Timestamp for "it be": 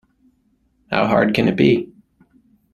1.47-1.93